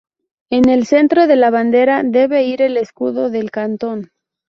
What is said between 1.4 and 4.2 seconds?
bandera debe ir el escudo del cantón.